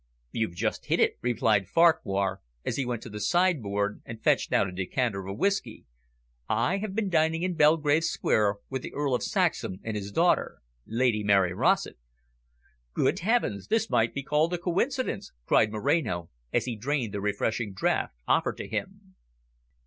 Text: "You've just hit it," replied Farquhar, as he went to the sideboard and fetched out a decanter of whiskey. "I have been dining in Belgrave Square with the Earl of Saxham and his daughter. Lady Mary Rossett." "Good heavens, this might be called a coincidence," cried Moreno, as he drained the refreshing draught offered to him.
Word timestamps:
"You've 0.31 0.55
just 0.55 0.87
hit 0.87 0.99
it," 0.99 1.19
replied 1.21 1.67
Farquhar, 1.69 2.39
as 2.65 2.75
he 2.77 2.87
went 2.87 3.03
to 3.03 3.09
the 3.11 3.19
sideboard 3.19 4.01
and 4.03 4.19
fetched 4.23 4.51
out 4.51 4.67
a 4.67 4.71
decanter 4.71 5.27
of 5.27 5.37
whiskey. 5.37 5.85
"I 6.49 6.77
have 6.79 6.95
been 6.95 7.07
dining 7.07 7.43
in 7.43 7.53
Belgrave 7.53 8.03
Square 8.03 8.55
with 8.67 8.81
the 8.81 8.91
Earl 8.95 9.13
of 9.13 9.21
Saxham 9.21 9.79
and 9.83 9.95
his 9.95 10.11
daughter. 10.11 10.61
Lady 10.87 11.23
Mary 11.23 11.53
Rossett." 11.53 11.99
"Good 12.95 13.19
heavens, 13.19 13.67
this 13.67 13.91
might 13.91 14.15
be 14.15 14.23
called 14.23 14.55
a 14.55 14.57
coincidence," 14.57 15.33
cried 15.45 15.71
Moreno, 15.71 16.31
as 16.51 16.65
he 16.65 16.75
drained 16.75 17.13
the 17.13 17.21
refreshing 17.21 17.71
draught 17.71 18.09
offered 18.27 18.57
to 18.57 18.67
him. 18.67 19.13